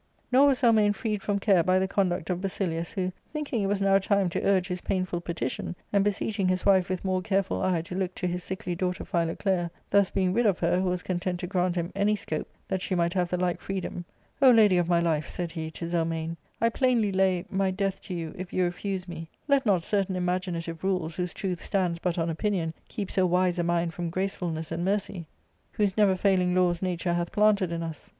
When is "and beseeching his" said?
5.93-6.65